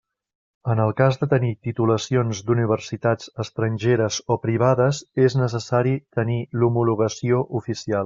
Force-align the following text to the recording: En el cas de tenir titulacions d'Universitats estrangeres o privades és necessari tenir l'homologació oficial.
En 0.73 0.79
el 0.85 0.93
cas 1.01 1.19
de 1.23 1.27
tenir 1.33 1.51
titulacions 1.67 2.41
d'Universitats 2.47 3.31
estrangeres 3.45 4.19
o 4.37 4.41
privades 4.49 5.05
és 5.29 5.39
necessari 5.45 5.97
tenir 6.21 6.43
l'homologació 6.63 7.49
oficial. 7.63 7.99